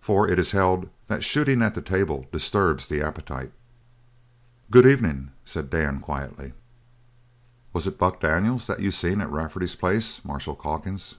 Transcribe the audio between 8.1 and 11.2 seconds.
Daniels that you seen at Rafferty's place, Marshal Calkins?"